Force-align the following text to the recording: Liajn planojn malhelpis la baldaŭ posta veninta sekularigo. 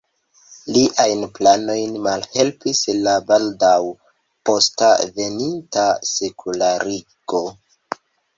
Liajn 0.75 1.19
planojn 1.33 1.91
malhelpis 2.07 2.81
la 3.09 3.13
baldaŭ 3.27 3.75
posta 4.51 4.91
veninta 5.21 5.85
sekularigo. 6.15 7.45